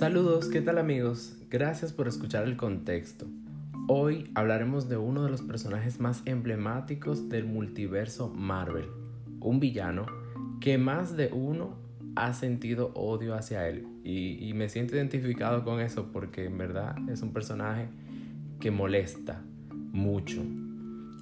[0.00, 1.36] Saludos, ¿qué tal amigos?
[1.50, 3.26] Gracias por escuchar el contexto.
[3.86, 8.86] Hoy hablaremos de uno de los personajes más emblemáticos del multiverso Marvel,
[9.40, 10.06] un villano
[10.58, 11.76] que más de uno
[12.16, 17.20] ha sentido odio hacia él y, me siento identificado con eso porque en verdad es
[17.20, 17.90] un personaje
[18.58, 19.42] que molesta
[19.92, 20.42] mucho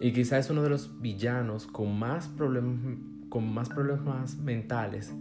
[0.00, 2.96] y quizás es uno de los villanos con más problemas,
[3.28, 5.12] con más problemas mentales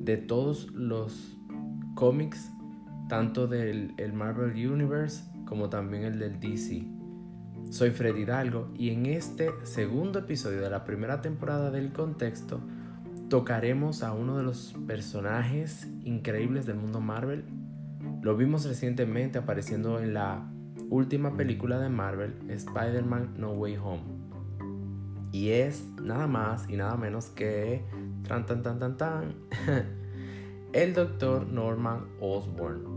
[0.00, 1.38] de todos los
[1.94, 2.50] cómics
[3.08, 6.86] tanto del Marvel Universe como también el del DC.
[7.70, 12.60] Soy Freddy Hidalgo y en este segundo episodio de la primera temporada del contexto
[13.28, 17.44] tocaremos a uno de los personajes increíbles del mundo Marvel.
[18.22, 20.50] Lo vimos recientemente apareciendo en la
[20.88, 24.02] última película de Marvel, Spider-Man No Way Home.
[25.32, 27.84] Y es nada más y nada menos que
[28.26, 29.34] tan tan tan tan tan
[30.72, 31.46] el Dr.
[31.46, 32.87] Norman Osborn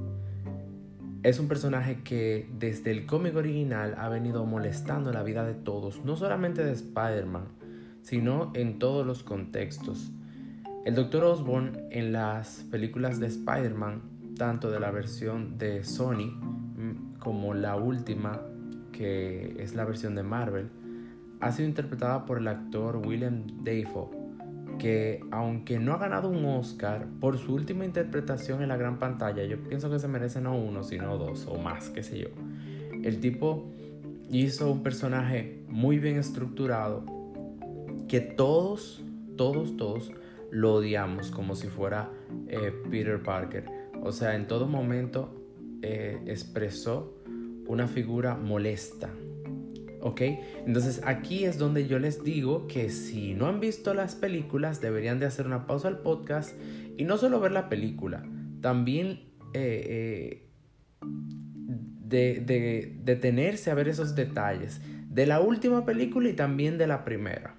[1.23, 6.03] es un personaje que desde el cómic original ha venido molestando la vida de todos,
[6.03, 7.43] no solamente de Spider-Man,
[8.01, 10.11] sino en todos los contextos.
[10.83, 11.23] El Dr.
[11.23, 14.01] Osborn en las películas de Spider-Man,
[14.35, 16.31] tanto de la versión de Sony
[16.75, 18.41] mm, como la última,
[18.91, 20.69] que es la versión de Marvel,
[21.39, 24.20] ha sido interpretada por el actor William Dafoe
[24.77, 29.43] que aunque no ha ganado un Oscar por su última interpretación en la gran pantalla,
[29.43, 32.27] yo pienso que se merece no uno, sino dos o más, qué sé yo.
[33.03, 33.69] El tipo
[34.29, 37.03] hizo un personaje muy bien estructurado
[38.07, 39.03] que todos,
[39.37, 40.11] todos, todos
[40.51, 42.09] lo odiamos como si fuera
[42.47, 43.65] eh, Peter Parker.
[44.03, 45.33] O sea, en todo momento
[45.81, 47.15] eh, expresó
[47.67, 49.09] una figura molesta,
[50.01, 50.21] ¿ok?
[50.65, 55.19] Entonces aquí es donde yo les digo que si no han visto las películas deberían
[55.19, 56.55] de hacer una pausa al podcast
[56.97, 58.23] y no solo ver la película,
[58.61, 60.47] también eh, eh,
[62.07, 67.55] de, detenerse a ver esos detalles de la última película y también de la primera.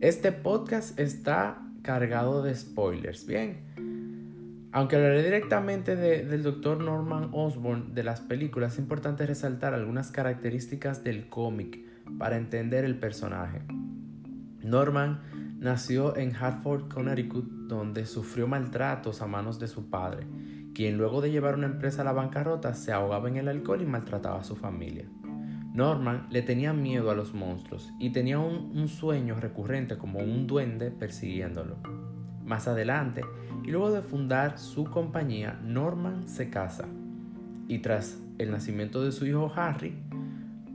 [0.00, 3.71] Este podcast está cargado de spoilers, bien.
[4.74, 6.82] Aunque hablaré directamente del Dr.
[6.82, 11.80] Norman Osborn de las películas, es importante resaltar algunas características del cómic
[12.18, 13.60] para entender el personaje.
[14.62, 15.20] Norman
[15.58, 20.26] nació en Hartford, Connecticut, donde sufrió maltratos a manos de su padre,
[20.74, 23.86] quien luego de llevar una empresa a la bancarrota se ahogaba en el alcohol y
[23.86, 25.04] maltrataba a su familia.
[25.74, 30.90] Norman le tenía miedo a los monstruos y tenía un sueño recurrente como un duende
[30.90, 32.11] persiguiéndolo.
[32.44, 33.22] Más adelante,
[33.64, 36.86] y luego de fundar su compañía, Norman se casa
[37.68, 39.94] y tras el nacimiento de su hijo Harry,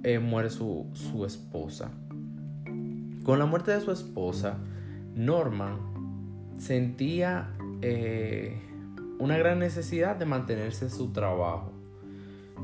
[0.04, 0.88] eh, muere su,
[1.26, 1.92] esposa.
[3.24, 4.58] Con la muerte de su esposa,
[5.14, 5.78] Norman
[6.58, 7.50] sentía
[7.82, 8.62] eh,
[9.20, 11.72] una gran necesidad de mantenerse en su trabajo,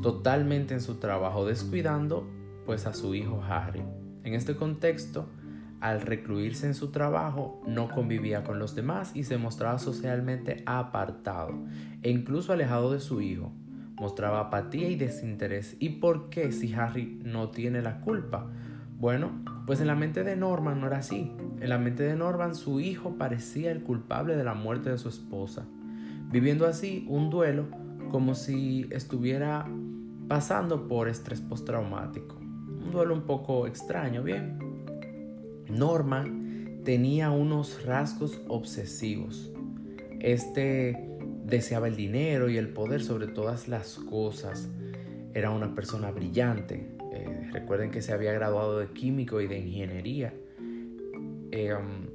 [0.01, 2.27] totalmente en su trabajo, descuidando
[2.65, 3.83] pues a su hijo Harry.
[4.23, 5.27] En este contexto,
[5.83, 11.51] al recluirse en su trabajo, no convivía con los demás y se mostraba socialmente apartado
[12.01, 13.51] e incluso alejado de su hijo.
[13.97, 15.75] Mostraba apatía y desinterés.
[15.79, 18.49] ¿Y por qué si Harry no tiene la culpa?
[18.97, 21.33] Bueno, pues en la mente de Norman no era así.
[21.59, 25.09] En la mente de Norman su hijo parecía el culpable de la muerte de su
[25.09, 25.65] esposa,
[26.31, 27.67] viviendo así un duelo
[28.09, 29.65] como si estuviera
[30.29, 32.37] pasando por estrés postraumático.
[32.37, 34.72] Un duelo un poco extraño, bien.
[35.69, 39.51] Norman tenía unos rasgos obsesivos.
[40.19, 41.13] Este
[41.45, 44.69] deseaba el dinero y el poder sobre todas las cosas.
[45.33, 46.95] Era una persona brillante.
[47.11, 50.33] Eh, recuerden que se había graduado de químico y de ingeniería.
[51.51, 52.07] Eh, um,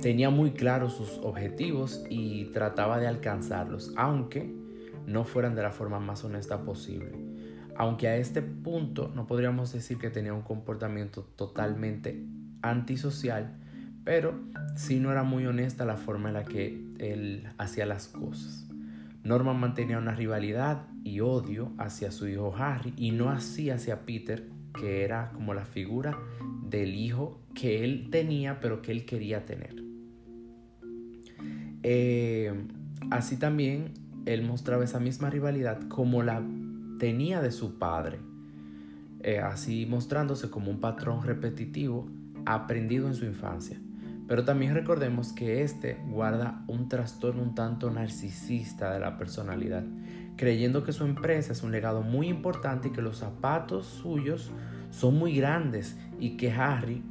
[0.00, 4.52] tenía muy claros sus objetivos y trataba de alcanzarlos, aunque
[5.06, 7.12] no fueran de la forma más honesta posible.
[7.76, 12.24] Aunque a este punto no podríamos decir que tenía un comportamiento totalmente
[12.70, 13.54] antisocial,
[14.04, 14.34] pero
[14.76, 18.66] sí no era muy honesta la forma en la que él hacía las cosas.
[19.22, 24.48] Norman mantenía una rivalidad y odio hacia su hijo Harry y no así hacia Peter,
[24.78, 26.18] que era como la figura
[26.68, 29.82] del hijo que él tenía pero que él quería tener.
[31.82, 32.52] Eh,
[33.10, 33.92] así también
[34.26, 36.42] él mostraba esa misma rivalidad como la
[36.98, 38.18] tenía de su padre,
[39.22, 42.08] eh, así mostrándose como un patrón repetitivo
[42.46, 43.78] aprendido en su infancia.
[44.26, 49.84] Pero también recordemos que este guarda un trastorno un tanto narcisista de la personalidad,
[50.36, 54.50] creyendo que su empresa es un legado muy importante y que los zapatos suyos
[54.90, 57.02] son muy grandes y que Harry,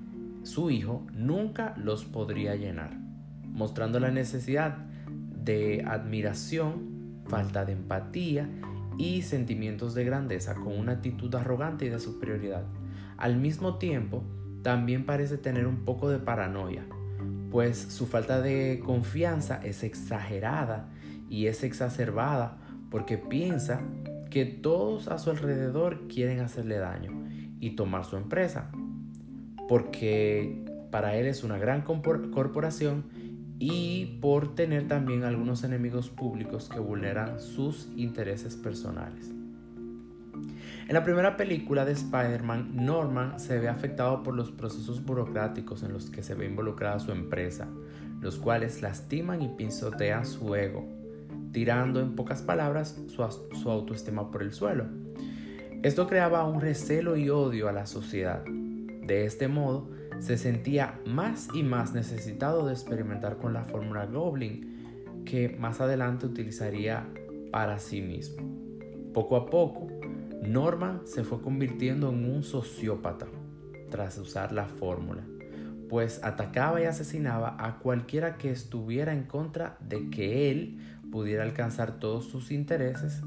[0.43, 2.97] su hijo, nunca los podría llenar,
[3.43, 4.77] mostrando la necesidad
[5.43, 8.49] de admiración falta de empatía
[8.97, 12.63] y sentimientos de grandeza con una actitud arrogante y de superioridad.
[13.17, 14.23] Al mismo tiempo,
[14.63, 16.85] también parece tener un poco de paranoia,
[17.51, 20.89] pues su falta de confianza es exagerada
[21.29, 22.57] y es exacerbada
[22.89, 23.81] porque piensa
[24.29, 27.11] que todos a su alrededor quieren hacerle daño
[27.59, 28.71] y tomar su empresa,
[29.67, 33.05] porque para él es una gran corporación
[33.59, 39.31] y por tener también algunos enemigos públicos que vulneran sus intereses personales.
[40.87, 45.93] En la primera película de Spider-Man, Norman se ve afectado por los procesos burocráticos en
[45.93, 47.67] los que se ve involucrada su empresa,
[48.19, 50.85] los cuales lastiman y pisotean su ego,
[51.51, 53.25] tirando en pocas palabras su,
[53.55, 54.85] su autoestima por el suelo.
[55.83, 58.43] Esto creaba un recelo y odio a la sociedad.
[58.45, 59.89] De este modo,
[60.19, 66.25] se sentía más y más necesitado de experimentar con la fórmula Goblin que más adelante
[66.25, 67.07] utilizaría
[67.51, 68.41] para sí mismo.
[69.13, 69.87] Poco a poco,
[70.47, 73.27] Norman se fue convirtiendo en un sociópata
[73.89, 75.23] tras usar la fórmula,
[75.89, 80.79] pues atacaba y asesinaba a cualquiera que estuviera en contra de que él
[81.11, 83.21] pudiera alcanzar todos sus intereses,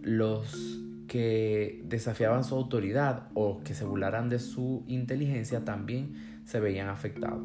[0.00, 6.14] los que desafiaban su autoridad o que se burlaran de su inteligencia también
[6.44, 7.44] se veían afectados.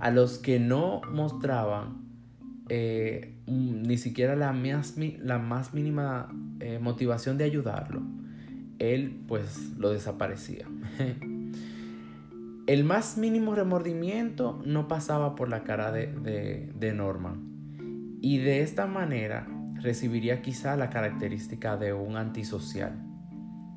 [0.00, 2.04] A los que no mostraban
[2.68, 8.02] eh, ni siquiera la más, la más mínima eh, motivación de ayudarlo,
[8.78, 10.66] él pues lo desaparecía.
[12.66, 18.18] El más mínimo remordimiento no pasaba por la cara de, de Norman.
[18.22, 19.46] Y de esta manera
[19.82, 23.04] recibiría quizá la característica de un antisocial.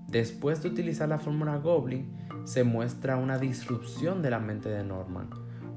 [0.07, 2.13] Después de utilizar la fórmula Goblin,
[2.45, 5.29] se muestra una disrupción de la mente de Norman,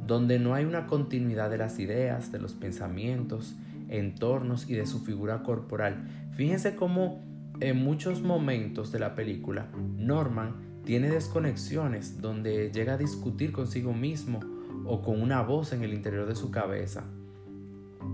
[0.07, 3.57] donde no hay una continuidad de las ideas, de los pensamientos,
[3.89, 6.09] entornos y de su figura corporal.
[6.33, 7.23] Fíjense cómo
[7.61, 14.41] en muchos momentos de la película Norman tiene desconexiones donde llega a discutir consigo mismo
[14.85, 17.05] o con una voz en el interior de su cabeza.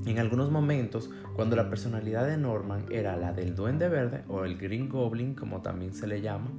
[0.04, 4.58] En algunos momentos, cuando la personalidad de Norman era la del Duende Verde o el
[4.58, 6.50] Green Goblin, como también se le llama,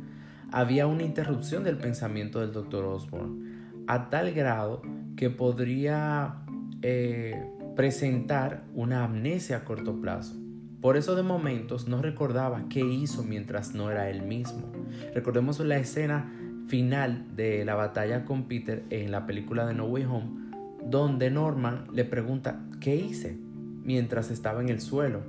[0.52, 2.86] había una interrupción del pensamiento del Dr.
[2.86, 4.82] Osborne, a tal grado
[5.18, 6.36] que podría
[6.81, 10.36] eh, presentar una amnesia a corto plazo.
[10.80, 14.72] Por eso de momentos no recordaba qué hizo mientras no era él mismo.
[15.14, 16.31] Recordemos la escena
[16.68, 20.54] final de la batalla con Peter en la película de No Way Home,
[20.86, 23.38] donde Norman le pregunta qué hice
[23.84, 25.24] mientras estaba en el suelo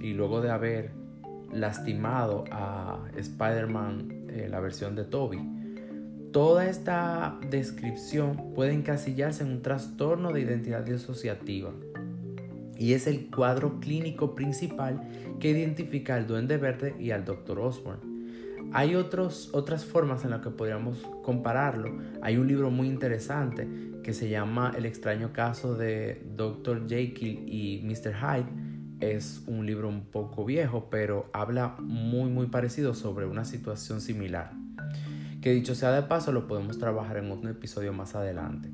[0.00, 0.92] y luego de haber
[1.52, 5.38] lastimado a Spider-Man, eh, la versión de Toby.
[6.32, 11.72] Toda esta descripción puede encasillarse en un trastorno de identidad disociativa
[12.78, 15.00] y es el cuadro clínico principal
[15.40, 17.58] que identifica al Duende Verde y al Dr.
[17.58, 18.16] Osborne.
[18.72, 21.98] Hay otros, otras formas en las que podríamos compararlo.
[22.20, 23.66] Hay un libro muy interesante
[24.02, 26.88] que se llama El extraño caso de Dr.
[26.88, 28.14] Jekyll y Mr.
[28.14, 28.46] Hyde.
[29.00, 34.52] Es un libro un poco viejo, pero habla muy muy parecido sobre una situación similar.
[35.46, 38.68] Que dicho sea de paso, lo podemos trabajar en un episodio más adelante.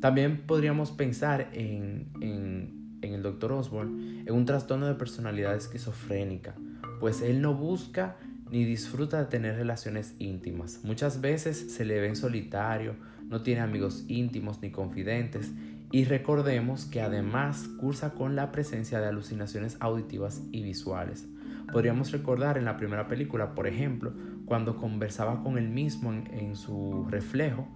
[0.00, 3.52] También podríamos pensar en, en, el Dr.
[3.52, 6.56] Osborne en un trastorno de personalidad esquizofrénica,
[6.98, 8.16] pues él no busca
[8.50, 10.80] ni disfruta de tener relaciones íntimas.
[10.82, 12.96] Muchas veces se le ve en solitario,
[13.28, 15.52] no tiene amigos íntimos ni confidentes
[15.92, 21.28] y recordemos que además cursa con la presencia de alucinaciones auditivas y visuales.
[21.72, 24.12] Podríamos recordar en la primera película, por ejemplo,
[24.46, 27.66] cuando conversaba con él mismo en, su reflejo,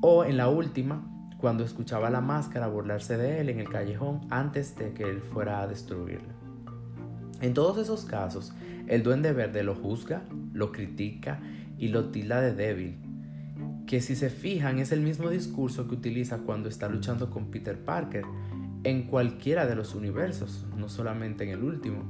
[0.00, 4.76] o en la última, cuando escuchaba la máscara burlarse de él en el callejón antes
[4.76, 6.34] de que él fuera a destruirla.
[7.40, 8.52] En todos esos casos,
[8.86, 11.40] el duende verde lo juzga, lo critica
[11.76, 12.98] y lo tilda de débil,
[13.86, 17.84] que si se fijan es el mismo discurso que utiliza cuando está luchando con Peter
[17.84, 18.24] Parker
[18.84, 22.04] en cualquiera de los universos, no solamente en el último.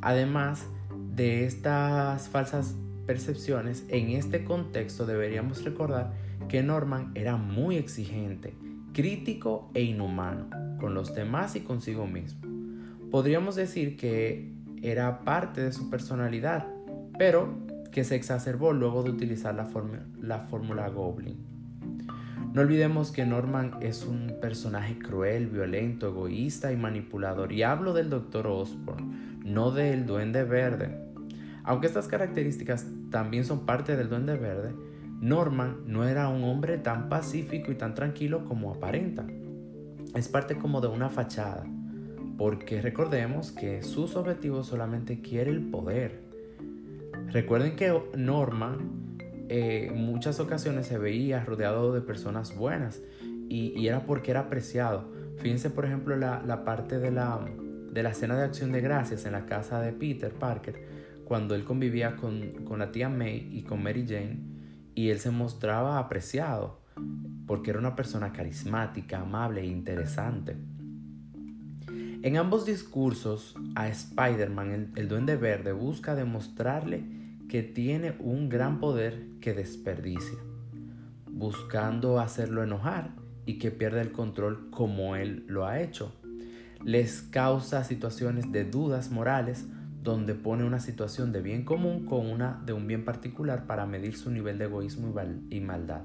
[0.00, 0.66] Además
[1.14, 6.12] de estas falsas percepciones, en este contexto deberíamos recordar
[6.48, 8.54] que Norman era muy exigente,
[8.92, 12.42] crítico e inhumano con los demás y consigo mismo.
[13.10, 16.66] Podríamos decir que era parte de su personalidad,
[17.18, 17.56] pero
[17.90, 19.70] que se exacerbó luego de utilizar la,
[20.20, 21.54] la fórmula Goblin.
[22.52, 27.52] No olvidemos que Norman es un personaje cruel, violento, egoísta y manipulador.
[27.52, 28.46] Y hablo del Dr.
[28.46, 31.03] Osborn, no del Duende Verde.
[31.64, 34.74] Aunque estas características también son parte del Duende Verde,
[35.20, 39.26] Norman no era un hombre tan pacífico y tan tranquilo como aparenta.
[40.14, 41.64] Es parte como de una fachada
[42.36, 46.22] porque recordemos que sus objetivos solamente quiere el poder.
[47.28, 49.18] Recuerden que Norman
[49.48, 53.00] eh, en muchas ocasiones se veía rodeado de personas buenas
[53.48, 55.12] y, era porque era apreciado.
[55.36, 57.40] Fíjense por ejemplo la, parte de la,
[57.92, 60.74] de la cena de acción de gracias en la casa de Peter Parker,
[61.24, 64.38] cuando él convivía con, con la tía May y con Mary Jane
[64.94, 66.80] y él se mostraba apreciado
[67.46, 70.56] porque era una persona carismática, amable e interesante.
[72.22, 77.04] En ambos discursos, a Spider-Man, el, duende verde, busca demostrarle
[77.48, 80.38] que tiene un gran poder que desperdicia,
[81.30, 83.10] buscando hacerlo enojar
[83.44, 86.14] y que pierda el control como él lo ha hecho.
[86.82, 89.66] Les causa situaciones de dudas morales
[90.04, 94.16] donde pone una situación de bien común con una de un bien particular para medir
[94.16, 95.12] su nivel de egoísmo
[95.48, 96.02] y maldad.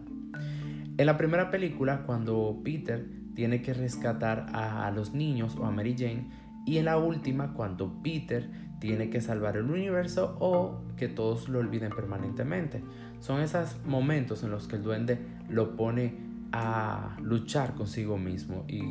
[0.98, 5.96] En la primera película, cuando Peter tiene que rescatar a, los niños o a Mary
[5.98, 6.30] Jane,
[6.66, 11.60] y en la última, cuando Peter tiene que salvar el universo o que todos lo
[11.60, 12.82] olviden permanentemente.
[13.20, 16.16] Son esos momentos en los que el duende lo pone
[16.54, 18.82] a luchar consigo mismo y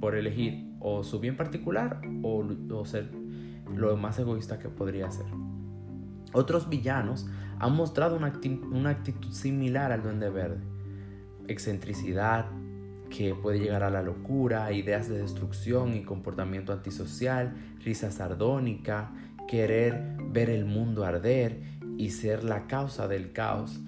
[0.00, 3.21] por elegir o su bien particular o, o ser
[3.74, 5.26] lo más egoísta que podría ser.
[6.32, 8.32] Otros villanos han mostrado una,
[8.70, 10.72] una actitud similar al duende verde
[11.48, 12.46] excentricidad
[13.10, 19.12] que puede llegar a la locura, ideas de destrucción y comportamiento antisocial, risa sardónica,
[19.46, 21.60] querer ver el mundo arder
[21.98, 23.80] y ser la causa del caos.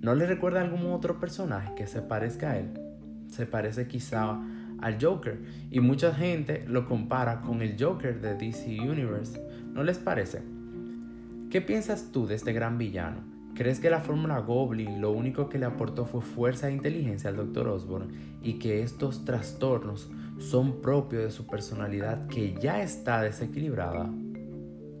[0.00, 2.80] ¿No le recuerda algún otro personaje que se parezca a él?
[3.28, 4.40] Se parece quizá
[4.82, 5.38] al Joker
[5.70, 9.40] y mucha gente lo compara con el Joker de DC Universe.
[9.72, 10.42] ¿No les parece?
[11.50, 13.22] ¿Qué piensas tú de este gran villano?
[13.54, 17.36] ¿Crees que la fórmula Goblin lo único que le aportó fue fuerza e inteligencia al
[17.36, 17.68] Dr.
[17.68, 24.08] Osborne y que estos trastornos son propios de su personalidad que ya está desequilibrada?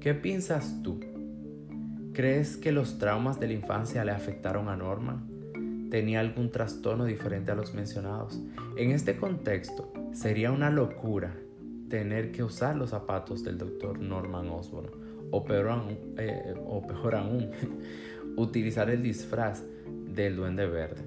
[0.00, 1.00] ¿Qué piensas tú?
[2.12, 5.29] ¿Crees que los traumas de la infancia le afectaron a Norman?
[5.90, 8.40] ¿Tenía algún trastorno diferente a los mencionados?
[8.76, 11.34] En este contexto, sería una locura
[11.88, 13.98] tener que usar los zapatos del Dr.
[13.98, 14.90] Norman Osborn,
[15.32, 15.82] o peor,
[16.16, 17.50] eh, o peor aún,
[18.36, 19.64] utilizar el disfraz
[20.14, 21.02] del duende verde.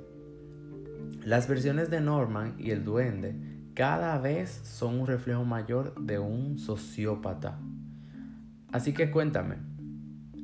[1.25, 3.35] Las versiones de Norman y el duende
[3.73, 7.57] cada vez son un reflejo mayor de un sociópata.
[8.71, 9.55] Así que cuéntame,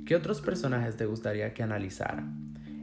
[0.05, 2.25] ¿qué otros personajes te gustaría que analizara?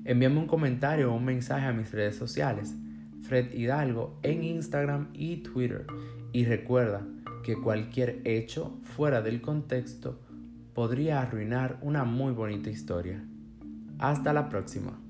[0.06, 2.76] Envíame un comentario o un mensaje a mis redes sociales,
[3.22, 5.84] Fred Hidalgo en Instagram y Twitter.
[6.32, 7.04] Y recuerda
[7.42, 10.20] que cualquier hecho fuera del contexto
[10.75, 13.25] podría arruinar una muy bonita historia.
[13.98, 15.05] Hasta la próxima.